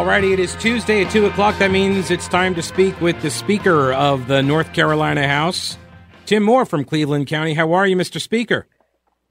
Alrighty, 0.00 0.32
it 0.32 0.40
is 0.40 0.54
Tuesday 0.54 1.04
at 1.04 1.12
2 1.12 1.26
o'clock. 1.26 1.58
That 1.58 1.70
means 1.70 2.10
it's 2.10 2.26
time 2.26 2.54
to 2.54 2.62
speak 2.62 2.98
with 3.02 3.20
the 3.20 3.28
Speaker 3.28 3.92
of 3.92 4.28
the 4.28 4.42
North 4.42 4.72
Carolina 4.72 5.28
House, 5.28 5.76
Tim 6.24 6.42
Moore 6.42 6.64
from 6.64 6.84
Cleveland 6.86 7.26
County. 7.26 7.52
How 7.52 7.74
are 7.74 7.86
you, 7.86 7.96
Mr. 7.96 8.18
Speaker? 8.18 8.66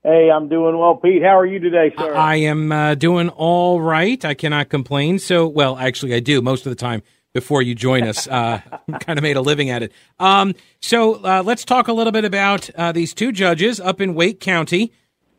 Hey, 0.04 0.30
I'm 0.30 0.48
doing 0.48 0.78
well, 0.78 0.96
Pete. 0.96 1.24
How 1.24 1.40
are 1.40 1.46
you 1.46 1.58
today, 1.58 1.92
sir? 1.98 2.14
I 2.14 2.36
am 2.36 2.72
uh, 2.72 2.94
doing 2.94 3.30
all 3.30 3.82
right. 3.82 4.24
I 4.24 4.36
cannot 4.36 4.70
complain. 4.70 5.18
So, 5.18 5.48
well, 5.48 5.76
actually, 5.76 6.14
I 6.14 6.20
do 6.20 6.40
most 6.40 6.68
of 6.68 6.70
the 6.70 6.76
time 6.76 7.02
before 7.34 7.64
you 7.64 7.74
join 7.74 8.04
us. 8.04 8.28
Uh, 8.28 8.62
kind 9.00 9.18
of 9.18 9.24
made 9.24 9.38
a 9.38 9.42
living 9.42 9.72
at 9.72 9.82
it. 9.82 9.92
Um, 10.20 10.54
so, 10.82 11.16
uh, 11.26 11.42
let's 11.44 11.66
talk 11.66 11.88
a 11.88 11.94
little 11.94 12.14
bit 12.14 12.26
about 12.26 12.70
uh, 12.76 12.92
these 12.92 13.16
two 13.16 13.32
judges 13.32 13.80
up 13.80 14.00
in 14.00 14.14
Wake 14.14 14.40
County 14.40 14.94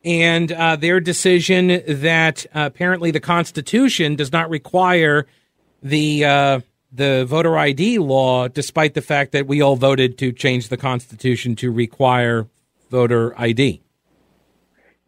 and 0.04 0.50
uh, 0.52 0.76
their 0.76 1.00
decision 1.00 1.82
that 1.86 2.46
uh, 2.54 2.66
apparently 2.66 3.10
the 3.10 3.20
Constitution 3.20 4.16
does 4.16 4.32
not 4.32 4.48
require 4.48 5.26
the 5.82 6.24
uh, 6.24 6.60
the 6.92 7.24
voter 7.24 7.56
ID 7.56 7.98
law, 7.98 8.48
despite 8.48 8.94
the 8.94 9.02
fact 9.02 9.32
that 9.32 9.46
we 9.46 9.60
all 9.60 9.76
voted 9.76 10.18
to 10.18 10.32
change 10.32 10.68
the 10.68 10.76
Constitution 10.76 11.54
to 11.56 11.70
require 11.70 12.48
voter 12.90 13.38
ID. 13.38 13.80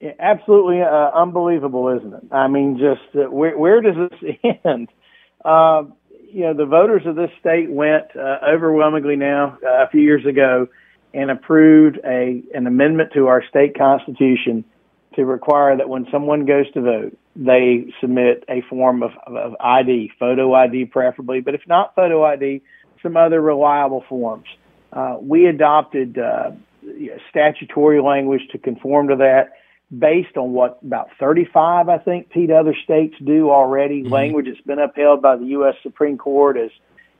Yeah, 0.00 0.12
absolutely 0.18 0.80
uh, 0.82 1.10
unbelievable, 1.14 1.88
isn't 1.88 2.14
it? 2.14 2.22
I 2.30 2.48
mean, 2.48 2.78
just 2.78 3.16
uh, 3.16 3.30
where, 3.30 3.56
where 3.56 3.80
does 3.80 3.94
this 4.10 4.36
end? 4.64 4.88
Uh, 5.44 5.84
you 6.32 6.42
know, 6.42 6.54
the 6.54 6.66
voters 6.66 7.02
of 7.04 7.16
this 7.16 7.30
state 7.40 7.70
went 7.70 8.04
overwhelmingly 8.16 9.16
now 9.16 9.58
a 9.66 9.88
few 9.90 10.00
years 10.00 10.24
ago 10.24 10.66
and 11.12 11.30
approved 11.30 11.98
a 12.04 12.42
an 12.54 12.66
amendment 12.66 13.10
to 13.12 13.26
our 13.26 13.44
state 13.48 13.76
constitution 13.76 14.64
to 15.14 15.24
require 15.24 15.76
that 15.76 15.88
when 15.88 16.06
someone 16.10 16.44
goes 16.46 16.70
to 16.72 16.80
vote, 16.80 17.18
they 17.34 17.92
submit 18.00 18.44
a 18.48 18.62
form 18.68 19.02
of, 19.02 19.12
of 19.26 19.54
ID, 19.60 20.12
photo 20.18 20.54
ID 20.54 20.86
preferably, 20.86 21.40
but 21.40 21.54
if 21.54 21.62
not 21.66 21.94
photo 21.94 22.24
ID, 22.24 22.62
some 23.02 23.16
other 23.16 23.40
reliable 23.40 24.04
forms. 24.08 24.46
Uh, 24.92 25.16
we 25.20 25.46
adopted 25.46 26.18
uh, 26.18 26.50
statutory 27.30 28.00
language 28.00 28.42
to 28.52 28.58
conform 28.58 29.08
to 29.08 29.16
that 29.16 29.52
based 29.96 30.36
on 30.36 30.52
what 30.52 30.78
about 30.82 31.08
35, 31.18 31.88
I 31.88 31.98
think, 31.98 32.30
Pete, 32.30 32.50
other 32.50 32.74
states 32.84 33.14
do 33.22 33.50
already. 33.50 34.02
Mm-hmm. 34.02 34.12
Language 34.12 34.46
that's 34.46 34.60
been 34.62 34.78
upheld 34.78 35.22
by 35.22 35.36
the 35.36 35.46
U.S. 35.46 35.74
Supreme 35.82 36.18
Court 36.18 36.56
as 36.56 36.70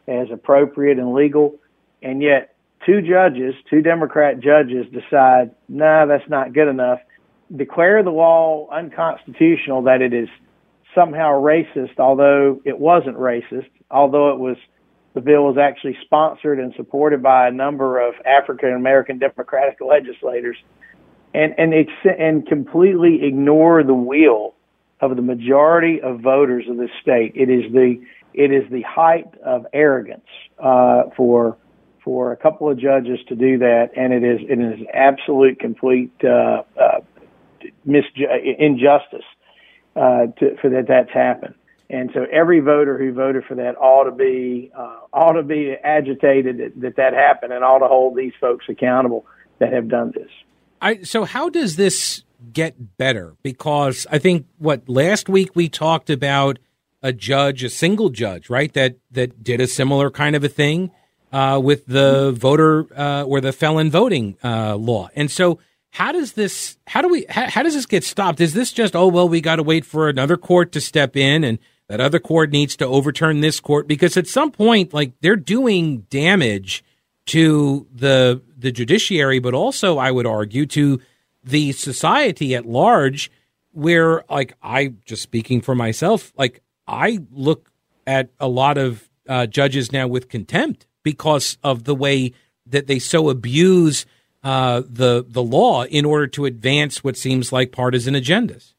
as 0.09 0.28
appropriate 0.33 0.98
and 0.98 1.14
legal, 1.14 1.55
and 2.03 2.20
yet 2.20 2.56
two 2.84 3.00
judges, 3.03 3.55
two 3.70 3.83
Democrat 3.83 4.41
judges, 4.41 4.84
decide, 4.92 5.53
nah, 5.69 6.06
that's 6.06 6.28
not 6.28 6.53
good 6.53 6.66
enough 6.66 6.98
declare 7.55 8.03
the 8.03 8.11
law 8.11 8.69
unconstitutional 8.70 9.83
that 9.83 10.03
it 10.03 10.12
is 10.12 10.28
somehow 10.95 11.33
racist, 11.33 11.98
although 11.98 12.61
it 12.64 12.78
wasn't 12.78 13.17
racist, 13.17 13.70
although 13.91 14.31
it 14.33 14.39
was 14.39 14.56
the 15.14 15.20
bill 15.20 15.44
was 15.44 15.59
actually 15.59 15.97
sponsored 16.03 16.59
and 16.59 16.72
supported 16.75 17.22
by 17.22 17.47
a 17.47 17.50
number 17.50 18.00
of 18.00 18.14
African 18.25 18.72
American 18.72 19.19
Democratic 19.19 19.78
legislators, 19.81 20.56
and 21.34 21.55
and 21.59 21.75
ex- 21.75 22.17
and 22.19 22.47
completely 22.47 23.25
ignore 23.25 23.83
the 23.83 23.94
will 23.94 24.55
of 25.00 25.16
the 25.16 25.22
majority 25.22 26.00
of 26.00 26.20
voters 26.20 26.64
of 26.69 26.78
this 26.78 26.91
state. 27.03 27.33
It 27.34 27.50
is 27.50 27.70
the 27.72 28.00
it 28.33 28.50
is 28.50 28.70
the 28.70 28.83
height 28.83 29.28
of 29.44 29.66
arrogance 29.72 30.28
uh, 30.59 31.05
for 31.16 31.59
for 32.03 32.33
a 32.33 32.37
couple 32.37 32.69
of 32.70 32.78
judges 32.78 33.19
to 33.28 33.37
do 33.37 33.59
that, 33.59 33.91
and 33.97 34.12
it 34.12 34.25
is 34.25 34.41
it 34.48 34.59
is 34.59 34.87
absolute 34.94 35.61
complete 35.61 36.12
uh, 36.25 36.62
uh, 36.81 37.00
injustice 37.84 39.24
uh, 39.96 40.27
to, 40.38 40.56
for 40.60 40.70
that 40.70 40.86
that's 40.88 41.12
happened. 41.12 41.55
And 41.91 42.10
so 42.14 42.24
every 42.32 42.60
voter 42.60 42.96
who 42.96 43.12
voted 43.12 43.44
for 43.44 43.54
that 43.56 43.77
ought 43.77 44.04
to 44.04 44.12
be 44.12 44.70
uh, 44.77 45.00
ought 45.12 45.32
to 45.32 45.42
be 45.42 45.74
agitated 45.84 46.59
that, 46.59 46.81
that 46.81 46.97
that 46.97 47.12
happened 47.12 47.53
and 47.53 47.62
ought 47.62 47.81
to 47.81 47.87
hold 47.87 48.16
these 48.16 48.32
folks 48.41 48.64
accountable 48.69 49.26
that 49.59 49.72
have 49.72 49.88
done 49.88 50.12
this. 50.14 50.31
I, 50.81 51.03
so 51.03 51.25
how 51.25 51.50
does 51.50 51.76
this 51.76 52.25
get 52.53 52.97
better? 52.97 53.37
Because 53.42 54.06
I 54.10 54.19
think 54.19 54.47
what 54.58 54.88
last 54.88 55.28
week 55.28 55.50
we 55.54 55.69
talked 55.69 56.08
about 56.08 56.58
a 57.03 57.12
judge, 57.12 57.62
a 57.62 57.69
single 57.69 58.08
judge, 58.08 58.48
right? 58.48 58.72
That 58.72 58.97
that 59.10 59.44
did 59.44 59.60
a 59.60 59.66
similar 59.66 60.10
kind 60.10 60.34
of 60.34 60.42
a 60.44 60.48
thing 60.48 60.92
uh, 61.31 61.60
with 61.62 61.84
the 61.87 62.32
voter 62.32 62.87
uh, 62.97 63.25
or 63.25 63.42
the 63.42 63.53
felon 63.53 63.91
voting 63.91 64.38
uh, 64.42 64.76
law, 64.76 65.10
and 65.14 65.31
so 65.31 65.58
how 65.92 66.10
does 66.10 66.32
this 66.32 66.78
how 66.86 67.03
do 67.03 67.08
we 67.08 67.26
how, 67.28 67.48
how 67.48 67.62
does 67.62 67.75
this 67.75 67.86
get 67.86 68.03
stopped? 68.03 68.41
Is 68.41 68.54
this 68.54 68.72
just 68.72 68.97
oh 68.97 69.08
well 69.08 69.28
we 69.28 69.41
got 69.41 69.56
to 69.56 69.62
wait 69.62 69.84
for 69.84 70.08
another 70.08 70.36
court 70.36 70.72
to 70.72 70.80
step 70.80 71.16
in 71.16 71.44
and 71.44 71.58
that 71.88 72.00
other 72.00 72.19
court 72.19 72.50
needs 72.50 72.76
to 72.76 72.86
overturn 72.86 73.41
this 73.41 73.60
court? 73.60 73.86
Because 73.86 74.16
at 74.16 74.26
some 74.26 74.50
point 74.50 74.94
like 74.94 75.12
they're 75.20 75.36
doing 75.36 76.00
damage 76.10 76.82
to 77.26 77.86
the 77.94 78.42
the 78.56 78.72
judiciary 78.72 79.38
but 79.38 79.54
also 79.54 79.98
i 79.98 80.10
would 80.10 80.26
argue 80.26 80.66
to 80.66 81.00
the 81.44 81.72
society 81.72 82.54
at 82.54 82.66
large 82.66 83.31
where 83.72 84.25
like 84.28 84.54
i 84.62 84.92
just 85.04 85.22
speaking 85.22 85.60
for 85.60 85.75
myself 85.75 86.32
like 86.36 86.62
i 86.88 87.20
look 87.31 87.70
at 88.06 88.31
a 88.41 88.48
lot 88.48 88.76
of 88.76 89.08
uh, 89.28 89.47
judges 89.47 89.92
now 89.92 90.08
with 90.08 90.28
contempt 90.28 90.86
because 91.04 91.58
of 91.62 91.84
the 91.84 91.94
way 91.94 92.32
that 92.66 92.88
they 92.88 92.98
so 92.98 93.31
abuse 93.31 94.04
uh, 94.44 94.82
the 94.88 95.25
the 95.28 95.42
law 95.42 95.84
in 95.84 96.04
order 96.04 96.26
to 96.26 96.44
advance 96.44 97.04
what 97.04 97.16
seems 97.16 97.53
like 97.53 97.72
partisan 97.72 98.14
agendas. 98.14 98.72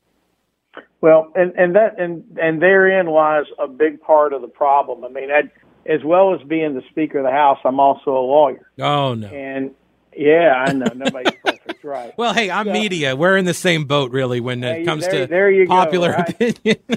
Well, 1.02 1.32
and 1.36 1.54
and 1.58 1.76
that 1.76 2.00
and 2.00 2.38
and 2.42 2.62
therein 2.62 3.08
lies 3.08 3.46
a 3.60 3.68
big 3.68 4.02
part 4.02 4.34
of 4.34 4.42
the 4.42 4.48
problem. 4.48 5.04
I 5.04 5.10
mean, 5.10 5.30
I, 5.32 5.52
as 5.86 6.04
well 6.04 6.34
as 6.34 6.42
being 6.48 6.74
the 6.76 6.84
Speaker 6.90 7.20
of 7.20 7.26
the 7.26 7.32
House, 7.32 7.60
I'm 7.66 7.80
also 7.80 8.12
a 8.12 8.26
lawyer. 8.26 8.66
Oh 8.80 9.14
no! 9.14 9.28
And 9.28 9.72
yeah, 10.16 10.64
I 10.66 10.74
know 10.74 10.92
nobody's 10.96 11.34
perfect, 11.46 11.84
right? 11.84 12.18
Well, 12.18 12.34
hey, 12.34 12.50
I'm 12.50 12.68
so, 12.68 12.72
media. 12.72 13.16
We're 13.16 13.38
in 13.38 13.46
the 13.46 13.54
same 13.54 13.86
boat, 13.86 14.12
really, 14.12 14.40
when 14.40 14.64
it 14.64 14.86
comes 14.86 15.06
there, 15.06 15.26
to 15.26 15.28
there 15.28 15.66
popular 15.66 16.12
go, 16.12 16.18
right? 16.18 16.30
opinion. 16.40 16.78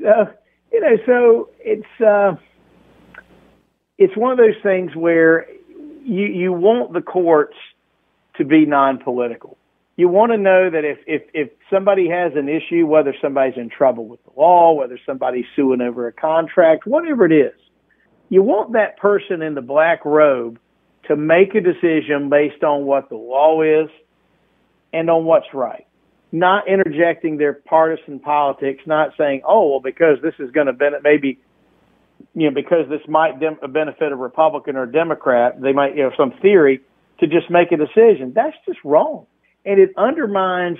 so 0.00 0.30
you 0.72 0.80
know, 0.80 0.96
so 1.06 1.50
it's 1.60 2.00
uh, 2.00 2.36
it's 3.98 4.16
one 4.16 4.32
of 4.32 4.38
those 4.38 4.60
things 4.62 4.94
where 4.94 5.46
you 6.04 6.26
you 6.26 6.52
want 6.52 6.92
the 6.92 7.00
courts 7.00 7.56
to 8.36 8.44
be 8.44 8.66
non-political. 8.66 9.56
You 9.96 10.08
want 10.08 10.32
to 10.32 10.38
know 10.38 10.70
that 10.70 10.84
if 10.84 10.98
if 11.06 11.22
if 11.32 11.50
somebody 11.70 12.08
has 12.08 12.32
an 12.34 12.48
issue, 12.48 12.86
whether 12.86 13.14
somebody's 13.22 13.56
in 13.56 13.70
trouble 13.70 14.06
with 14.06 14.22
the 14.24 14.32
law, 14.36 14.72
whether 14.72 14.98
somebody's 15.06 15.46
suing 15.54 15.80
over 15.80 16.06
a 16.06 16.12
contract, 16.12 16.86
whatever 16.86 17.24
it 17.26 17.32
is, 17.32 17.58
you 18.28 18.42
want 18.42 18.72
that 18.72 18.98
person 18.98 19.40
in 19.40 19.54
the 19.54 19.62
black 19.62 20.04
robe 20.04 20.58
to 21.08 21.16
make 21.16 21.54
a 21.54 21.60
decision 21.60 22.28
based 22.28 22.64
on 22.64 22.84
what 22.84 23.08
the 23.08 23.16
law 23.16 23.62
is 23.62 23.88
and 24.92 25.08
on 25.10 25.24
what's 25.24 25.52
right. 25.52 25.86
Not 26.32 26.66
interjecting 26.66 27.36
their 27.36 27.52
partisan 27.52 28.18
politics, 28.18 28.82
not 28.86 29.10
saying, 29.16 29.42
"Oh, 29.46 29.70
well, 29.70 29.80
because 29.80 30.20
this 30.22 30.34
is 30.40 30.50
going 30.50 30.66
to 30.66 30.72
benefit 30.72 31.04
maybe 31.04 31.38
you 32.34 32.48
know, 32.48 32.54
because 32.54 32.88
this 32.88 33.00
might 33.08 33.40
dem- 33.40 33.58
benefit 33.70 34.12
a 34.12 34.16
Republican 34.16 34.76
or 34.76 34.84
a 34.84 34.92
Democrat, 34.92 35.60
they 35.60 35.72
might, 35.72 35.96
you 35.96 36.02
know, 36.02 36.12
some 36.16 36.32
theory 36.42 36.80
to 37.20 37.26
just 37.26 37.50
make 37.50 37.72
a 37.72 37.76
decision. 37.76 38.32
That's 38.34 38.56
just 38.66 38.78
wrong. 38.84 39.26
And 39.64 39.80
it 39.80 39.90
undermines 39.96 40.78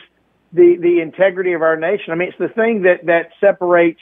the, 0.53 0.77
the 0.81 1.01
integrity 1.01 1.53
of 1.53 1.63
our 1.63 1.77
nation. 1.77 2.13
I 2.13 2.17
mean, 2.17 2.29
it's 2.29 2.39
the 2.39 2.49
thing 2.49 2.83
that, 2.83 3.07
that 3.07 3.31
separates 3.41 4.01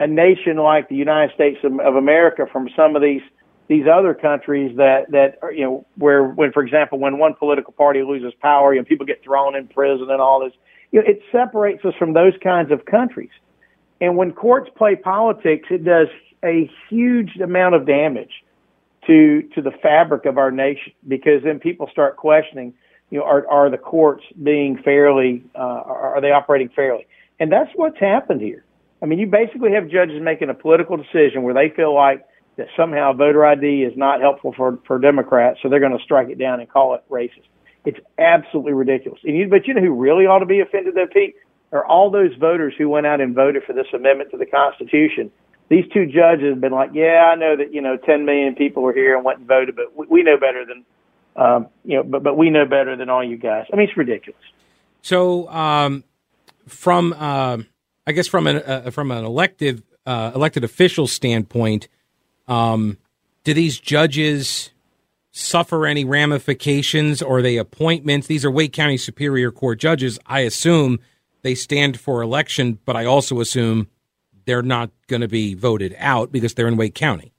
a 0.00 0.06
nation 0.06 0.56
like 0.56 0.88
the 0.88 0.96
United 0.96 1.34
States 1.34 1.58
of, 1.62 1.78
of 1.80 1.96
America 1.96 2.46
from 2.50 2.68
some 2.76 2.96
of 2.96 3.02
these, 3.02 3.22
these 3.68 3.84
other 3.86 4.14
countries 4.14 4.76
that, 4.76 5.10
that, 5.10 5.38
are, 5.42 5.52
you 5.52 5.64
know, 5.64 5.86
where, 5.96 6.24
when, 6.24 6.52
for 6.52 6.62
example, 6.62 6.98
when 6.98 7.18
one 7.18 7.34
political 7.34 7.72
party 7.72 8.02
loses 8.02 8.32
power, 8.40 8.74
you 8.74 8.80
know, 8.80 8.84
people 8.84 9.06
get 9.06 9.22
thrown 9.22 9.54
in 9.54 9.68
prison 9.68 10.10
and 10.10 10.20
all 10.20 10.40
this, 10.40 10.52
you 10.90 11.00
know, 11.00 11.06
it 11.08 11.20
separates 11.30 11.84
us 11.84 11.94
from 11.98 12.14
those 12.14 12.32
kinds 12.42 12.72
of 12.72 12.84
countries. 12.84 13.30
And 14.00 14.16
when 14.16 14.32
courts 14.32 14.70
play 14.76 14.96
politics, 14.96 15.68
it 15.70 15.84
does 15.84 16.08
a 16.44 16.70
huge 16.88 17.36
amount 17.42 17.74
of 17.74 17.86
damage 17.86 18.32
to 19.06 19.42
to 19.54 19.62
the 19.62 19.72
fabric 19.82 20.26
of 20.26 20.38
our 20.38 20.50
nation 20.50 20.92
because 21.06 21.42
then 21.42 21.58
people 21.58 21.88
start 21.90 22.16
questioning, 22.16 22.74
you 23.10 23.18
know, 23.18 23.24
are 23.24 23.48
are 23.48 23.70
the 23.70 23.78
courts 23.78 24.24
being 24.42 24.80
fairly, 24.82 25.44
uh, 25.54 25.58
are 25.58 26.20
they 26.20 26.30
operating 26.30 26.68
fairly? 26.68 27.06
And 27.40 27.50
that's 27.50 27.70
what's 27.74 27.98
happened 27.98 28.40
here. 28.40 28.64
I 29.02 29.06
mean, 29.06 29.18
you 29.18 29.26
basically 29.26 29.72
have 29.72 29.88
judges 29.88 30.22
making 30.22 30.48
a 30.48 30.54
political 30.54 30.96
decision 30.96 31.42
where 31.42 31.54
they 31.54 31.70
feel 31.74 31.92
like 31.94 32.24
that 32.56 32.68
somehow 32.76 33.12
voter 33.12 33.44
ID 33.44 33.82
is 33.82 33.96
not 33.96 34.20
helpful 34.20 34.52
for 34.56 34.78
for 34.86 34.98
Democrats, 34.98 35.58
so 35.62 35.68
they're 35.68 35.80
going 35.80 35.96
to 35.96 36.04
strike 36.04 36.28
it 36.28 36.38
down 36.38 36.60
and 36.60 36.68
call 36.68 36.94
it 36.94 37.02
racist. 37.10 37.48
It's 37.84 37.98
absolutely 38.18 38.74
ridiculous. 38.74 39.20
And 39.24 39.36
you, 39.36 39.48
but 39.48 39.66
you 39.66 39.74
know 39.74 39.80
who 39.80 39.92
really 39.92 40.26
ought 40.26 40.38
to 40.38 40.46
be 40.46 40.60
offended, 40.60 40.94
though, 40.94 41.08
Pete? 41.12 41.34
Are 41.72 41.84
all 41.84 42.10
those 42.10 42.34
voters 42.38 42.74
who 42.76 42.88
went 42.88 43.06
out 43.06 43.20
and 43.20 43.34
voted 43.34 43.64
for 43.64 43.72
this 43.72 43.86
amendment 43.94 44.30
to 44.30 44.36
the 44.36 44.46
Constitution 44.46 45.32
these 45.72 45.90
two 45.92 46.04
judges 46.04 46.50
have 46.50 46.60
been 46.60 46.72
like, 46.72 46.90
yeah, 46.92 47.30
I 47.32 47.34
know 47.34 47.56
that 47.56 47.72
you 47.72 47.80
know 47.80 47.96
10 47.96 48.26
million 48.26 48.54
people 48.54 48.82
were 48.82 48.92
here 48.92 49.16
and 49.16 49.24
went 49.24 49.38
and 49.38 49.48
voted, 49.48 49.74
but 49.74 49.96
we, 49.96 50.06
we 50.06 50.22
know 50.22 50.36
better 50.36 50.66
than 50.66 50.84
um, 51.34 51.68
you 51.84 51.96
know, 51.96 52.02
but 52.02 52.22
but 52.22 52.36
we 52.36 52.50
know 52.50 52.66
better 52.66 52.94
than 52.94 53.08
all 53.08 53.24
you 53.24 53.38
guys. 53.38 53.66
I 53.72 53.76
mean, 53.76 53.88
it's 53.88 53.96
ridiculous. 53.96 54.42
So, 55.00 55.48
um, 55.48 56.04
from 56.68 57.14
uh, 57.18 57.58
I 58.06 58.12
guess 58.12 58.28
from 58.28 58.46
an 58.46 58.56
uh, 58.58 58.90
from 58.90 59.10
an 59.10 59.24
elective 59.24 59.82
uh, 60.04 60.32
elected 60.34 60.62
official 60.62 61.06
standpoint, 61.06 61.88
um, 62.48 62.98
do 63.44 63.54
these 63.54 63.80
judges 63.80 64.70
suffer 65.30 65.86
any 65.86 66.04
ramifications 66.04 67.22
or 67.22 67.38
are 67.38 67.42
they 67.42 67.56
appointments? 67.56 68.26
These 68.26 68.44
are 68.44 68.50
Wake 68.50 68.74
County 68.74 68.98
Superior 68.98 69.50
Court 69.50 69.78
judges. 69.78 70.18
I 70.26 70.40
assume 70.40 71.00
they 71.40 71.54
stand 71.54 71.98
for 71.98 72.20
election, 72.20 72.78
but 72.84 72.94
I 72.94 73.06
also 73.06 73.40
assume 73.40 73.88
they're 74.44 74.62
not 74.62 74.90
going 75.06 75.22
to 75.22 75.28
be 75.28 75.54
voted 75.54 75.94
out 75.98 76.32
because 76.32 76.54
they're 76.54 76.68
in 76.68 76.76
Wake 76.76 76.94
County. 76.94 77.32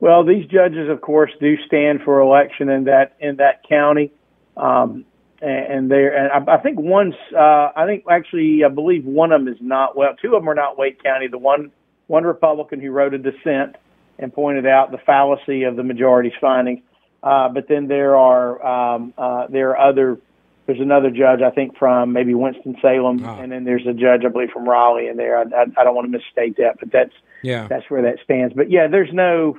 Well, 0.00 0.24
these 0.24 0.46
judges, 0.46 0.88
of 0.88 1.00
course, 1.00 1.30
do 1.40 1.56
stand 1.66 2.00
for 2.04 2.20
election 2.20 2.68
in 2.68 2.84
that 2.84 3.16
in 3.18 3.36
that 3.36 3.68
county, 3.68 4.12
um, 4.56 5.04
and 5.42 5.90
they 5.90 6.06
and 6.06 6.48
I, 6.48 6.54
I 6.54 6.58
think 6.58 6.78
once 6.78 7.16
uh, 7.36 7.70
I 7.74 7.84
think 7.86 8.04
actually 8.08 8.62
I 8.64 8.68
believe 8.68 9.04
one 9.04 9.32
of 9.32 9.44
them 9.44 9.52
is 9.52 9.60
not 9.60 9.96
well. 9.96 10.14
Two 10.20 10.36
of 10.36 10.42
them 10.42 10.48
are 10.48 10.54
not 10.54 10.78
Wake 10.78 11.02
County. 11.02 11.26
The 11.26 11.38
one 11.38 11.72
one 12.06 12.22
Republican 12.22 12.80
who 12.80 12.92
wrote 12.92 13.12
a 13.12 13.18
dissent 13.18 13.76
and 14.20 14.32
pointed 14.32 14.66
out 14.66 14.92
the 14.92 14.98
fallacy 14.98 15.64
of 15.64 15.76
the 15.76 15.82
majority's 15.82 16.32
findings. 16.40 16.80
Uh, 17.22 17.48
but 17.48 17.66
then 17.68 17.88
there 17.88 18.16
are 18.16 18.94
um, 18.94 19.12
uh, 19.18 19.46
there 19.48 19.76
are 19.76 19.88
other. 19.90 20.18
There's 20.68 20.80
another 20.80 21.10
judge 21.10 21.40
I 21.40 21.48
think 21.48 21.78
from 21.78 22.12
maybe 22.12 22.34
Winston 22.34 22.76
Salem, 22.82 23.24
oh. 23.24 23.26
Ah. 23.26 23.40
and 23.40 23.50
then 23.50 23.64
there's 23.64 23.86
a 23.86 23.94
judge 23.94 24.26
I 24.26 24.28
believe 24.28 24.50
from 24.50 24.68
Raleigh 24.68 25.08
in 25.08 25.16
there. 25.16 25.38
I, 25.38 25.44
I, 25.44 25.62
I 25.78 25.84
don't 25.84 25.94
want 25.94 26.12
to 26.12 26.18
misstate 26.18 26.58
that, 26.58 26.78
but 26.78 26.92
that's 26.92 27.14
yeah 27.42 27.66
that's 27.68 27.88
where 27.88 28.02
that 28.02 28.18
stands. 28.22 28.54
But 28.54 28.70
yeah, 28.70 28.86
there's 28.86 29.10
no. 29.10 29.58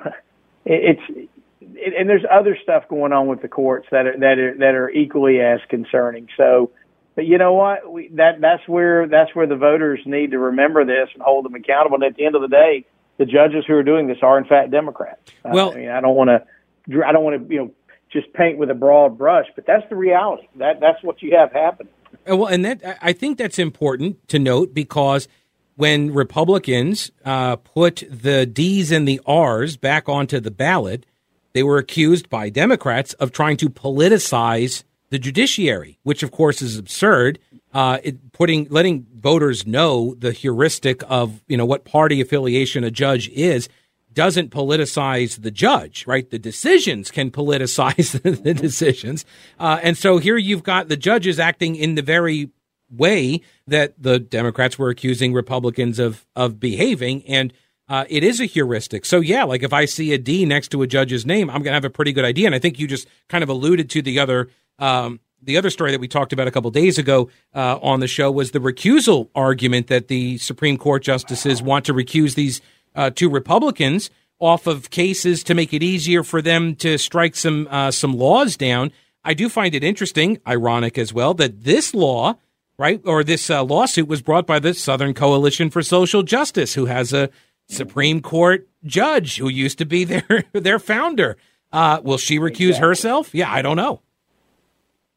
It, 0.66 0.98
it's 1.10 1.30
it, 1.62 1.94
and 1.98 2.08
there's 2.08 2.26
other 2.32 2.56
stuff 2.62 2.88
going 2.90 3.12
on 3.12 3.26
with 3.26 3.42
the 3.42 3.48
courts 3.48 3.88
that 3.90 4.06
are 4.06 4.20
that 4.20 4.38
are 4.38 4.58
that 4.60 4.76
are 4.76 4.90
equally 4.92 5.40
as 5.40 5.62
concerning. 5.68 6.28
So, 6.38 6.70
but 7.16 7.26
you 7.26 7.40
know 7.40 7.54
what? 7.54 7.92
We, 7.92 8.10
that 8.10 8.40
that's 8.40 8.68
where 8.68 9.08
that's 9.08 9.34
where 9.34 9.48
the 9.48 9.56
voters 9.56 10.02
need 10.06 10.30
to 10.32 10.38
remember 10.38 10.86
this 10.86 11.10
and 11.16 11.24
hold 11.24 11.44
them 11.44 11.56
accountable. 11.56 11.96
And 11.96 12.04
at 12.04 12.18
the 12.18 12.26
end 12.26 12.36
of 12.36 12.42
the 12.44 12.50
day, 12.50 12.86
the 13.18 13.26
judges 13.26 13.66
who 13.68 13.74
are 13.74 13.84
doing 13.84 14.06
this 14.06 14.18
are 14.22 14.38
in 14.38 14.46
fact 14.46 14.70
Democrats. 14.70 15.32
Well, 15.44 15.72
I, 15.72 15.76
mean, 15.76 15.90
I 15.90 16.02
don't 16.02 16.16
want 16.16 16.30
to, 16.30 17.04
I 17.04 17.12
don't 17.12 17.24
want 17.24 17.48
to, 17.48 17.54
you 17.54 17.60
know, 17.62 17.72
just 18.12 18.32
paint 18.34 18.58
with 18.58 18.70
a 18.70 18.74
broad 18.74 19.18
brush, 19.18 19.46
but 19.56 19.66
that's 19.66 19.88
the 19.90 19.96
reality. 19.96 20.48
That 20.56 20.80
that's 20.80 21.02
what 21.04 21.22
you 21.22 21.36
have 21.36 21.52
happening. 21.52 21.94
Uh, 22.30 22.38
well, 22.38 22.48
and 22.48 22.66
that 22.66 22.98
I 23.02 23.14
think 23.14 23.38
that's 23.38 23.60
important 23.60 24.28
to 24.30 24.40
note 24.40 24.74
because 24.74 25.28
when 25.76 26.14
Republicans 26.14 27.12
uh, 27.24 27.56
put 27.58 28.04
the 28.10 28.46
D's 28.46 28.92
and 28.92 29.08
the 29.08 29.22
R's 29.26 29.78
back 29.78 30.10
onto 30.10 30.40
the 30.40 30.52
ballot, 30.52 31.06
they 31.54 31.64
were 31.64 31.78
accused 31.78 32.30
by 32.30 32.50
Democrats 32.50 33.14
of 33.14 33.32
trying 33.32 33.58
to 33.58 33.70
politicize 33.70 34.84
the 35.10 35.20
judiciary, 35.20 36.00
which 36.04 36.24
of 36.24 36.32
course 36.32 36.62
is 36.62 36.78
absurd 36.78 37.40
uh, 37.74 38.00
it, 38.04 38.32
putting 38.32 38.68
letting 38.70 39.06
voters 39.16 39.68
know 39.68 40.16
the 40.16 40.32
heuristic 40.32 41.04
of 41.08 41.42
you 41.48 41.58
know 41.58 41.66
what 41.66 41.86
party 41.86 42.22
affiliation 42.22 42.84
a 42.84 42.92
judge 42.92 43.30
is 43.30 43.70
doesn't 44.12 44.52
politicize 44.52 45.42
the 45.42 45.52
judge, 45.52 46.06
right? 46.08 46.30
The 46.30 46.40
decisions 46.40 47.12
can 47.12 47.32
politicize 47.32 48.22
the 48.44 48.54
decisions, 48.54 49.26
uh, 49.60 49.80
and 49.82 49.98
so 49.98 50.18
here 50.18 50.38
you've 50.38 50.64
got 50.64 50.88
the 50.88 50.98
judges 50.98 51.40
acting 51.40 51.76
in 51.76 51.96
the 51.96 52.02
very 52.02 52.50
way 52.90 53.42
that 53.68 54.02
the 54.02 54.20
Democrats 54.20 54.80
were 54.80 54.90
accusing 54.90 55.34
Republicans 55.34 56.00
of 56.00 56.26
of 56.36 56.60
behaving, 56.60 57.26
and 57.28 57.54
uh, 57.88 58.06
it 58.08 58.24
is 58.24 58.40
a 58.40 58.46
heuristic. 58.46 59.06
So 59.06 59.20
yeah, 59.20 59.44
like 59.44 59.64
if 59.64 59.74
I 59.74 59.86
see 59.86 60.14
a 60.14 60.18
D 60.18 60.46
next 60.46 60.70
to 60.70 60.82
a 60.82 60.88
judge's 60.88 61.26
name, 61.26 61.50
I'm 61.50 61.64
going 61.64 61.72
to 61.72 61.74
have 61.74 61.86
a 61.86 61.90
pretty 61.90 62.14
good 62.14 62.26
idea. 62.26 62.46
And 62.46 62.56
I 62.56 62.60
think 62.60 62.80
you 62.80 62.88
just 62.88 63.08
kind 63.28 63.44
of 63.44 63.50
alluded 63.50 63.90
to 63.92 64.02
the 64.02 64.20
other 64.20 64.50
um, 64.78 65.20
the 65.42 65.58
other 65.58 65.70
story 65.70 65.92
that 65.92 66.00
we 66.00 66.08
talked 66.08 66.34
about 66.34 66.48
a 66.48 66.52
couple 66.52 66.70
days 66.72 66.98
ago 66.98 67.30
uh, 67.56 67.80
on 67.82 68.00
the 68.00 68.08
show 68.08 68.30
was 68.32 68.52
the 68.52 68.60
recusal 68.60 69.30
argument 69.34 69.88
that 69.88 70.08
the 70.08 70.38
Supreme 70.38 70.78
Court 70.78 71.02
justices 71.02 71.62
want 71.62 71.86
to 71.86 71.94
recuse 71.94 72.36
these 72.36 72.62
uh, 73.00 73.10
two 73.10 73.30
Republicans 73.30 74.10
off 74.40 74.68
of 74.68 74.90
cases 74.90 75.42
to 75.46 75.54
make 75.54 75.74
it 75.74 75.82
easier 75.82 76.22
for 76.22 76.42
them 76.42 76.76
to 76.76 76.98
strike 76.98 77.36
some 77.36 77.66
uh, 77.72 77.92
some 77.92 78.14
laws 78.14 78.58
down. 78.58 78.92
I 79.24 79.34
do 79.34 79.48
find 79.48 79.74
it 79.74 79.84
interesting, 79.84 80.40
ironic 80.46 80.98
as 80.98 81.14
well, 81.14 81.34
that 81.36 81.64
this 81.64 81.94
law, 81.94 82.36
right, 82.78 83.02
or 83.06 83.24
this 83.24 83.50
uh, 83.50 83.64
lawsuit 83.64 84.08
was 84.08 84.22
brought 84.22 84.46
by 84.46 84.60
the 84.60 84.74
Southern 84.74 85.14
Coalition 85.14 85.70
for 85.70 85.82
Social 85.82 86.24
Justice, 86.24 86.74
who 86.74 86.86
has 86.86 87.14
a 87.14 87.30
Supreme 87.68 88.22
Court 88.22 88.68
judge 88.84 89.38
who 89.38 89.48
used 89.48 89.78
to 89.78 89.86
be 89.86 90.04
their 90.06 90.44
their 90.52 90.80
founder. 90.80 91.38
Uh, 91.72 92.02
will 92.04 92.18
she 92.18 92.38
recuse 92.38 92.70
exactly. 92.70 92.88
herself? 92.88 93.34
Yeah, 93.34 93.52
I 93.52 93.62
don't 93.62 93.78
know. 93.78 94.02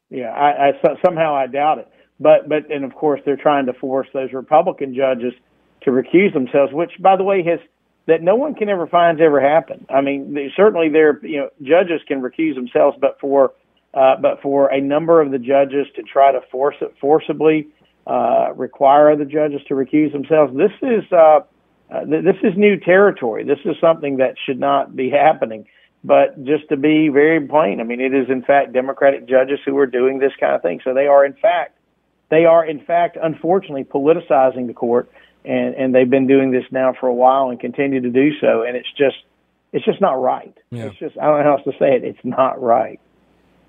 Yeah, 0.09 0.29
I, 0.29 0.69
I 0.69 0.95
somehow 1.03 1.35
I 1.35 1.47
doubt 1.47 1.79
it. 1.79 1.89
But 2.17 2.47
but 2.47 2.71
and 2.71 2.85
of 2.85 2.95
course 2.95 3.19
they're 3.25 3.35
trying 3.35 3.65
to 3.65 3.73
force 3.73 4.07
those 4.13 4.31
Republican 4.31 4.95
judges 4.95 5.33
to 5.81 5.91
recuse 5.91 6.33
themselves, 6.33 6.71
which 6.73 6.91
by 7.01 7.17
the 7.17 7.23
way 7.23 7.43
has 7.43 7.59
that 8.05 8.21
no 8.21 8.35
one 8.35 8.55
can 8.55 8.69
ever 8.69 8.87
find 8.87 9.19
ever 9.21 9.39
happened. 9.39 9.85
I 9.89 10.01
mean, 10.01 10.33
they, 10.33 10.51
certainly 10.55 10.89
there 10.89 11.19
you 11.25 11.37
know 11.37 11.49
judges 11.61 12.01
can 12.07 12.21
recuse 12.21 12.55
themselves, 12.55 12.97
but 12.99 13.19
for 13.19 13.53
uh, 13.93 14.15
but 14.17 14.41
for 14.41 14.67
a 14.67 14.81
number 14.81 15.21
of 15.21 15.31
the 15.31 15.39
judges 15.39 15.87
to 15.95 16.03
try 16.03 16.31
to 16.31 16.41
force 16.51 16.75
it 16.81 16.93
forcibly 16.99 17.67
uh, 18.07 18.53
require 18.55 19.11
other 19.11 19.25
judges 19.25 19.61
to 19.67 19.75
recuse 19.75 20.11
themselves. 20.11 20.55
This 20.55 20.71
is 20.81 21.03
uh, 21.11 21.41
uh, 21.89 22.05
th- 22.05 22.23
this 22.23 22.37
is 22.43 22.57
new 22.57 22.77
territory. 22.77 23.43
This 23.43 23.59
is 23.65 23.75
something 23.79 24.17
that 24.17 24.35
should 24.45 24.59
not 24.59 24.95
be 24.95 25.09
happening. 25.09 25.67
But 26.03 26.43
just 26.43 26.67
to 26.67 26.75
be 26.75 27.07
very 27.07 27.39
plain, 27.47 27.79
I 27.79 27.83
mean, 27.83 28.01
it 28.01 28.13
is 28.13 28.29
in 28.29 28.41
fact 28.41 28.73
Democratic 28.73 29.25
judges 29.25 29.59
who 29.65 29.77
are 29.77 29.85
doing 29.85 30.19
this 30.19 30.33
kind 30.37 30.53
of 30.53 30.61
thing. 30.61 30.81
So 30.83 30.93
they 30.93 31.07
are 31.07 31.25
in 31.25 31.33
fact, 31.33 31.77
they 32.29 32.43
are 32.43 32.65
in 32.65 32.83
fact, 32.83 33.17
unfortunately, 33.21 33.85
politicizing 33.85 34.67
the 34.67 34.73
court, 34.73 35.09
and 35.45 35.75
and 35.75 35.95
they've 35.95 36.09
been 36.09 36.27
doing 36.27 36.51
this 36.51 36.65
now 36.71 36.93
for 36.99 37.07
a 37.07 37.13
while 37.13 37.49
and 37.49 37.59
continue 37.59 38.01
to 38.01 38.09
do 38.09 38.31
so. 38.39 38.63
And 38.63 38.75
it's 38.75 38.91
just, 38.97 39.17
it's 39.71 39.85
just 39.85 40.01
not 40.01 40.21
right. 40.21 40.57
Yeah. 40.71 40.85
It's 40.85 40.97
just, 40.97 41.17
I 41.17 41.25
don't 41.25 41.39
know 41.39 41.43
how 41.43 41.57
else 41.57 41.63
to 41.65 41.73
say 41.79 41.95
it. 41.95 42.03
It's 42.03 42.23
not 42.23 42.61
right. 42.61 42.99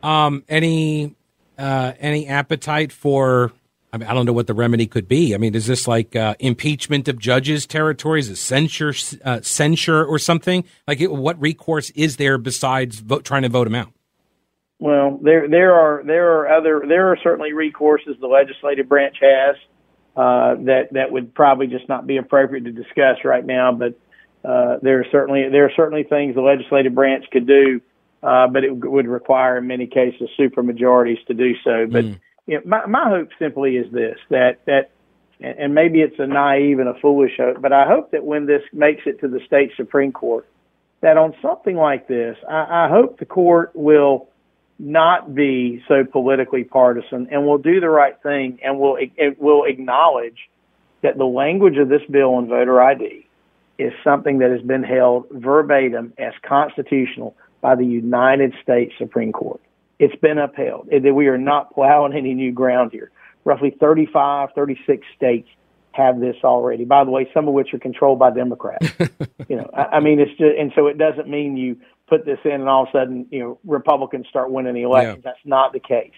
Um, 0.02 0.44
any, 0.48 1.14
uh, 1.58 1.92
any 1.98 2.28
appetite 2.28 2.92
for 2.92 3.52
I 3.94 3.96
mean, 3.96 4.08
I 4.08 4.12
don't 4.14 4.26
know 4.26 4.32
what 4.32 4.48
the 4.48 4.54
remedy 4.54 4.88
could 4.88 5.06
be. 5.06 5.36
I 5.36 5.38
mean, 5.38 5.54
is 5.54 5.68
this 5.68 5.86
like 5.86 6.16
uh, 6.16 6.34
impeachment 6.40 7.06
of 7.06 7.16
judges' 7.16 7.64
territories, 7.64 8.28
a 8.28 8.34
censure, 8.34 8.92
uh, 9.24 9.40
censure, 9.42 10.04
or 10.04 10.18
something? 10.18 10.64
Like, 10.88 11.00
it, 11.00 11.12
what 11.12 11.40
recourse 11.40 11.90
is 11.90 12.16
there 12.16 12.36
besides 12.36 12.98
vote, 12.98 13.24
trying 13.24 13.42
to 13.42 13.48
vote 13.48 13.64
them 13.64 13.76
out? 13.76 13.92
Well, 14.80 15.20
there 15.22 15.48
there 15.48 15.74
are 15.74 16.02
there 16.04 16.40
are 16.40 16.48
other 16.48 16.82
there 16.88 17.12
are 17.12 17.16
certainly 17.22 17.52
recourses 17.52 18.18
the 18.18 18.26
legislative 18.26 18.88
branch 18.88 19.16
has 19.20 19.54
uh, 20.16 20.54
that 20.60 20.88
that 20.92 21.10
would 21.10 21.34
probably 21.34 21.66
just 21.66 21.88
not 21.88 22.06
be 22.06 22.16
appropriate 22.16 22.64
to 22.64 22.72
discuss 22.72 23.18
right 23.24 23.44
now. 23.44 23.72
But 23.72 23.98
uh, 24.44 24.78
there 24.82 25.00
are 25.00 25.06
certainly 25.10 25.48
there 25.48 25.64
are 25.64 25.72
certainly 25.74 26.04
things 26.04 26.34
the 26.34 26.42
legislative 26.42 26.94
branch 26.94 27.24
could 27.32 27.46
do, 27.46 27.80
uh, 28.22 28.48
but 28.48 28.64
it 28.64 28.72
would 28.72 29.06
require 29.06 29.58
in 29.58 29.66
many 29.66 29.86
cases 29.86 30.28
supermajorities 30.38 31.24
to 31.26 31.34
do 31.34 31.54
so. 31.64 31.86
But 31.86 32.04
mm 32.04 32.20
you 32.46 32.56
know, 32.56 32.62
my, 32.64 32.86
my 32.86 33.08
hope 33.08 33.30
simply 33.38 33.76
is 33.76 33.90
this 33.92 34.18
that 34.30 34.60
that 34.66 34.90
and 35.40 35.74
maybe 35.74 36.00
it's 36.00 36.18
a 36.18 36.26
naive 36.26 36.78
and 36.78 36.88
a 36.88 36.94
foolish 37.00 37.32
hope, 37.36 37.60
but 37.60 37.72
I 37.72 37.86
hope 37.86 38.12
that 38.12 38.24
when 38.24 38.46
this 38.46 38.62
makes 38.72 39.02
it 39.06 39.20
to 39.20 39.28
the 39.28 39.40
state 39.46 39.72
supreme 39.76 40.12
court, 40.12 40.46
that 41.00 41.18
on 41.18 41.34
something 41.42 41.76
like 41.76 42.06
this, 42.06 42.36
I, 42.48 42.86
I 42.86 42.88
hope 42.88 43.18
the 43.18 43.26
court 43.26 43.72
will 43.74 44.28
not 44.84 45.34
be 45.34 45.82
so 45.88 46.04
politically 46.04 46.64
partisan 46.64 47.28
and 47.30 47.46
will 47.46 47.58
do 47.58 47.80
the 47.80 47.88
right 47.88 48.20
thing 48.22 48.58
and 48.62 48.78
will 48.78 48.96
it 48.98 49.40
will 49.40 49.64
acknowledge 49.64 50.48
that 51.02 51.18
the 51.18 51.24
language 51.24 51.76
of 51.76 51.88
this 51.88 52.02
bill 52.10 52.34
on 52.34 52.48
voter 52.48 52.80
ID 52.80 53.26
is 53.78 53.92
something 54.04 54.38
that 54.38 54.50
has 54.50 54.62
been 54.62 54.82
held 54.82 55.26
verbatim 55.30 56.12
as 56.18 56.32
constitutional 56.42 57.34
by 57.60 57.74
the 57.74 57.84
United 57.84 58.54
States 58.62 58.92
Supreme 58.98 59.32
Court 59.32 59.60
it's 59.98 60.16
been 60.16 60.38
upheld. 60.38 60.88
We 60.90 61.28
are 61.28 61.38
not 61.38 61.74
plowing 61.74 62.14
any 62.14 62.34
new 62.34 62.52
ground 62.52 62.92
here. 62.92 63.10
Roughly 63.44 63.70
35, 63.78 64.50
36 64.54 65.06
states 65.16 65.48
have 65.92 66.18
this 66.18 66.36
already. 66.42 66.84
By 66.84 67.04
the 67.04 67.10
way, 67.10 67.28
some 67.32 67.46
of 67.46 67.54
which 67.54 67.72
are 67.72 67.78
controlled 67.78 68.18
by 68.18 68.30
Democrats. 68.30 68.86
you 69.48 69.56
know, 69.56 69.70
I, 69.72 69.96
I 69.96 70.00
mean, 70.00 70.18
it's 70.18 70.32
just, 70.32 70.58
and 70.58 70.72
so 70.74 70.88
it 70.88 70.98
doesn't 70.98 71.28
mean 71.28 71.56
you 71.56 71.76
put 72.06 72.24
this 72.24 72.38
in 72.44 72.52
and 72.52 72.68
all 72.68 72.84
of 72.84 72.88
a 72.88 72.92
sudden, 72.92 73.26
you 73.30 73.40
know, 73.40 73.58
Republicans 73.64 74.26
start 74.28 74.50
winning 74.50 74.74
the 74.74 74.82
elections. 74.82 75.22
Yeah. 75.24 75.30
That's 75.30 75.44
not 75.44 75.72
the 75.72 75.80
case. 75.80 76.12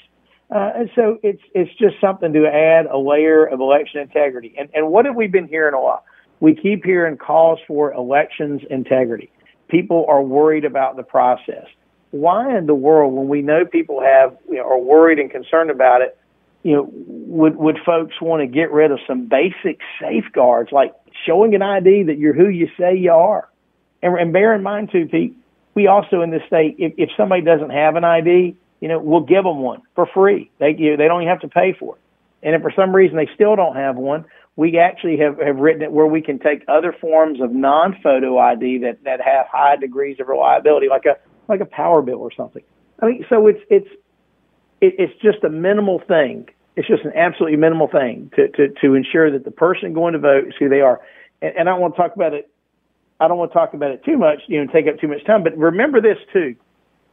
Uh, 0.50 0.70
and 0.76 0.90
so 0.94 1.18
it's 1.22 1.42
it's 1.54 1.70
just 1.76 2.00
something 2.00 2.32
to 2.32 2.46
add 2.46 2.86
a 2.86 2.98
layer 2.98 3.44
of 3.44 3.60
election 3.60 4.00
integrity. 4.00 4.54
And 4.58 4.68
and 4.74 4.88
what 4.88 5.04
have 5.06 5.16
we 5.16 5.26
been 5.26 5.48
hearing 5.48 5.74
a 5.74 5.80
lot? 5.80 6.04
We 6.38 6.54
keep 6.54 6.84
hearing 6.84 7.16
calls 7.16 7.58
for 7.66 7.92
elections 7.92 8.62
integrity. 8.70 9.30
People 9.68 10.06
are 10.08 10.22
worried 10.22 10.64
about 10.64 10.96
the 10.96 11.02
process 11.02 11.66
why 12.10 12.56
in 12.56 12.66
the 12.66 12.74
world, 12.74 13.12
when 13.14 13.28
we 13.28 13.42
know 13.42 13.64
people 13.64 14.00
have 14.00 14.36
you 14.48 14.56
know, 14.56 14.64
are 14.64 14.78
worried 14.78 15.18
and 15.18 15.30
concerned 15.30 15.70
about 15.70 16.02
it, 16.02 16.18
you 16.62 16.72
know, 16.72 16.90
would 16.90 17.56
would 17.56 17.78
folks 17.84 18.20
want 18.20 18.40
to 18.40 18.46
get 18.46 18.72
rid 18.72 18.90
of 18.90 18.98
some 19.06 19.26
basic 19.26 19.80
safeguards 20.00 20.72
like 20.72 20.94
showing 21.26 21.54
an 21.54 21.62
ID 21.62 22.04
that 22.04 22.18
you're 22.18 22.32
who 22.32 22.48
you 22.48 22.68
say 22.78 22.96
you 22.96 23.12
are? 23.12 23.48
And, 24.02 24.18
and 24.18 24.32
bear 24.32 24.54
in 24.54 24.62
mind 24.62 24.90
too, 24.90 25.06
Pete, 25.06 25.36
we 25.76 25.86
also 25.86 26.22
in 26.22 26.30
this 26.30 26.42
state, 26.48 26.74
if, 26.78 26.94
if 26.96 27.10
somebody 27.16 27.42
doesn't 27.42 27.70
have 27.70 27.94
an 27.94 28.02
ID, 28.02 28.56
you 28.80 28.88
know, 28.88 28.98
we'll 28.98 29.20
give 29.20 29.44
them 29.44 29.60
one 29.60 29.82
for 29.94 30.06
free. 30.06 30.50
They 30.58 30.74
you 30.76 30.96
they 30.96 31.06
don't 31.06 31.22
even 31.22 31.28
have 31.28 31.40
to 31.42 31.48
pay 31.48 31.74
for 31.78 31.94
it. 31.94 32.00
And 32.42 32.56
if 32.56 32.62
for 32.62 32.72
some 32.74 32.96
reason 32.96 33.16
they 33.16 33.28
still 33.34 33.54
don't 33.54 33.76
have 33.76 33.96
one, 33.96 34.24
we 34.56 34.78
actually 34.78 35.18
have, 35.18 35.38
have 35.38 35.56
written 35.56 35.82
it 35.82 35.92
where 35.92 36.06
we 36.06 36.22
can 36.22 36.38
take 36.38 36.64
other 36.66 36.92
forms 36.92 37.40
of 37.40 37.52
non-photo 37.52 38.38
ID 38.38 38.78
that, 38.78 39.04
that 39.04 39.20
have 39.20 39.46
high 39.52 39.76
degrees 39.76 40.18
of 40.18 40.28
reliability, 40.28 40.88
like 40.88 41.04
a 41.04 41.16
like 41.46 41.60
a 41.60 41.66
power 41.66 42.02
bill 42.02 42.18
or 42.18 42.32
something. 42.32 42.62
I 43.00 43.06
mean, 43.06 43.26
so 43.28 43.46
it's 43.46 43.60
it's 43.68 43.88
it, 44.80 44.94
it's 44.98 45.22
just 45.22 45.44
a 45.44 45.50
minimal 45.50 46.00
thing. 46.00 46.48
It's 46.74 46.88
just 46.88 47.04
an 47.04 47.12
absolutely 47.14 47.56
minimal 47.56 47.88
thing 47.88 48.30
to, 48.36 48.48
to, 48.48 48.68
to 48.82 48.94
ensure 48.94 49.30
that 49.30 49.44
the 49.44 49.50
person 49.50 49.94
going 49.94 50.12
to 50.12 50.18
vote 50.18 50.48
is 50.48 50.54
who 50.58 50.68
they 50.68 50.80
are. 50.80 51.00
And, 51.40 51.56
and 51.56 51.68
I 51.68 51.74
want 51.74 51.94
to 51.94 52.02
talk 52.02 52.14
about 52.14 52.34
it. 52.34 52.50
I 53.20 53.28
don't 53.28 53.38
want 53.38 53.52
to 53.52 53.54
talk 53.54 53.74
about 53.74 53.90
it 53.90 54.04
too 54.04 54.18
much, 54.18 54.42
you 54.46 54.62
know, 54.62 54.70
take 54.70 54.86
up 54.86 55.00
too 55.00 55.08
much 55.08 55.24
time. 55.24 55.42
But 55.42 55.56
remember 55.56 56.00
this 56.00 56.18
too: 56.32 56.54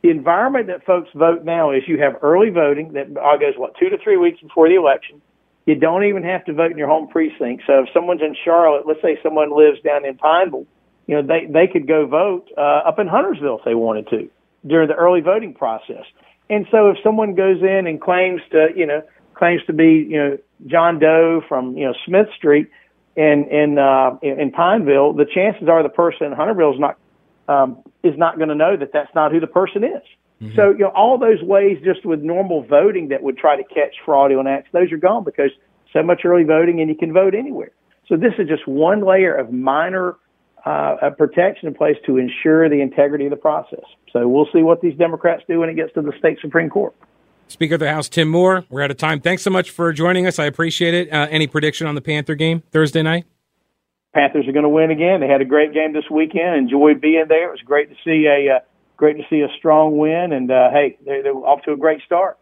the 0.01 0.09
environment 0.09 0.67
that 0.67 0.85
folks 0.85 1.09
vote 1.15 1.43
now 1.43 1.71
is 1.71 1.83
you 1.87 1.99
have 1.99 2.15
early 2.21 2.49
voting 2.49 2.93
that 2.93 3.13
goes 3.13 3.53
what 3.57 3.75
two 3.79 3.89
to 3.89 3.97
three 4.03 4.17
weeks 4.17 4.41
before 4.41 4.67
the 4.67 4.75
election. 4.75 5.21
You 5.65 5.75
don't 5.75 6.03
even 6.03 6.23
have 6.23 6.43
to 6.45 6.53
vote 6.53 6.71
in 6.71 6.77
your 6.77 6.89
home 6.89 7.07
precinct. 7.07 7.63
So 7.65 7.83
if 7.83 7.89
someone's 7.93 8.21
in 8.21 8.35
Charlotte, 8.43 8.85
let's 8.85 9.01
say 9.01 9.17
someone 9.23 9.55
lives 9.55 9.79
down 9.81 10.05
in 10.05 10.17
Pineville, 10.17 10.67
you 11.07 11.15
know, 11.15 11.21
they 11.21 11.47
they 11.49 11.67
could 11.71 11.87
go 11.87 12.05
vote 12.05 12.49
uh, 12.57 12.81
up 12.85 12.99
in 12.99 13.07
Huntersville 13.07 13.59
if 13.59 13.65
they 13.65 13.75
wanted 13.75 14.07
to 14.09 14.29
during 14.67 14.89
the 14.89 14.95
early 14.95 15.21
voting 15.21 15.53
process. 15.53 16.03
And 16.49 16.67
so 16.69 16.89
if 16.89 16.97
someone 17.03 17.35
goes 17.35 17.61
in 17.61 17.87
and 17.87 18.01
claims 18.01 18.41
to, 18.51 18.67
you 18.75 18.85
know, 18.85 19.01
claims 19.33 19.61
to 19.67 19.73
be, 19.73 20.05
you 20.09 20.17
know, 20.17 20.37
John 20.67 20.99
Doe 20.99 21.41
from, 21.47 21.77
you 21.77 21.85
know, 21.85 21.93
Smith 22.05 22.27
Street 22.37 22.69
in 23.15 23.47
in 23.49 23.77
uh, 23.77 24.17
in 24.21 24.51
Pineville, 24.51 25.13
the 25.13 25.25
chances 25.25 25.67
are 25.67 25.83
the 25.83 25.89
person 25.89 26.27
in 26.27 26.33
Huntersville 26.33 26.73
is 26.73 26.79
not 26.79 26.97
um, 27.47 27.83
is 28.03 28.17
not 28.17 28.37
going 28.37 28.49
to 28.49 28.55
know 28.55 28.75
that 28.75 28.91
that's 28.93 29.13
not 29.13 29.31
who 29.31 29.39
the 29.39 29.47
person 29.47 29.83
is. 29.83 30.01
Mm-hmm. 30.41 30.55
So 30.55 30.71
you 30.71 30.79
know 30.79 30.91
all 30.95 31.17
those 31.17 31.41
ways 31.41 31.77
just 31.83 32.05
with 32.05 32.21
normal 32.21 32.63
voting 32.63 33.09
that 33.09 33.21
would 33.21 33.37
try 33.37 33.55
to 33.55 33.63
catch 33.63 33.95
fraudulent 34.05 34.49
acts, 34.49 34.69
those 34.71 34.91
are 34.91 34.97
gone 34.97 35.23
because 35.23 35.51
so 35.91 36.01
much 36.01 36.21
early 36.25 36.43
voting 36.43 36.81
and 36.81 36.89
you 36.89 36.95
can 36.95 37.13
vote 37.13 37.35
anywhere. 37.35 37.71
So 38.07 38.17
this 38.17 38.33
is 38.37 38.47
just 38.47 38.67
one 38.67 39.05
layer 39.05 39.33
of 39.33 39.53
minor 39.53 40.17
uh, 40.65 41.09
protection 41.17 41.67
in 41.67 41.73
place 41.73 41.97
to 42.05 42.17
ensure 42.17 42.69
the 42.69 42.81
integrity 42.81 43.25
of 43.25 43.31
the 43.31 43.37
process. 43.37 43.83
So 44.11 44.27
we'll 44.27 44.47
see 44.53 44.61
what 44.61 44.81
these 44.81 44.97
Democrats 44.97 45.43
do 45.47 45.59
when 45.59 45.69
it 45.69 45.75
gets 45.75 45.93
to 45.93 46.01
the 46.01 46.13
state 46.17 46.37
Supreme 46.41 46.69
Court. 46.69 46.95
Speaker 47.53 47.75
of 47.75 47.79
the 47.79 47.89
House 47.89 48.09
Tim 48.09 48.27
Moore, 48.27 48.65
we're 48.69 48.81
out 48.81 48.91
of 48.91 48.97
time. 48.97 49.21
Thanks 49.21 49.43
so 49.43 49.49
much 49.49 49.69
for 49.69 49.93
joining 49.93 50.27
us. 50.27 50.39
I 50.39 50.45
appreciate 50.45 50.93
it. 50.93 51.13
Uh, 51.13 51.27
any 51.29 51.47
prediction 51.47 51.87
on 51.87 51.95
the 51.95 52.01
Panther 52.01 52.35
game 52.35 52.63
Thursday 52.71 53.01
night? 53.01 53.25
Panthers 54.13 54.47
are 54.47 54.51
going 54.51 54.63
to 54.63 54.69
win 54.69 54.91
again. 54.91 55.21
They 55.21 55.27
had 55.27 55.41
a 55.41 55.45
great 55.45 55.73
game 55.73 55.93
this 55.93 56.09
weekend. 56.11 56.57
Enjoyed 56.57 56.99
being 56.99 57.25
there. 57.29 57.47
It 57.47 57.51
was 57.51 57.61
great 57.63 57.89
to 57.89 57.95
see 58.03 58.25
a 58.27 58.55
uh, 58.55 58.59
great 58.97 59.17
to 59.17 59.23
see 59.29 59.41
a 59.41 59.47
strong 59.57 59.97
win. 59.97 60.33
And 60.33 60.51
uh, 60.51 60.69
hey, 60.71 60.97
they're, 61.05 61.23
they're 61.23 61.33
off 61.33 61.61
to 61.63 61.71
a 61.71 61.77
great 61.77 62.01
start. 62.05 62.37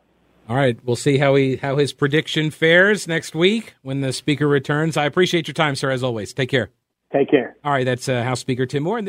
All 0.49 0.55
right, 0.55 0.77
we'll 0.83 0.95
see 0.95 1.17
how 1.17 1.35
he 1.35 1.57
how 1.57 1.77
his 1.77 1.93
prediction 1.93 2.49
fares 2.49 3.07
next 3.07 3.35
week 3.35 3.75
when 3.83 4.01
the 4.01 4.11
speaker 4.11 4.47
returns. 4.47 4.97
I 4.97 5.05
appreciate 5.05 5.47
your 5.47 5.53
time, 5.53 5.75
sir. 5.75 5.91
As 5.91 6.03
always, 6.03 6.33
take 6.33 6.49
care. 6.49 6.71
Take 7.13 7.29
care. 7.29 7.55
All 7.63 7.71
right, 7.71 7.85
that's 7.85 8.07
uh, 8.09 8.23
House 8.23 8.39
Speaker 8.39 8.65
Tim 8.65 8.83
Moore. 8.83 9.01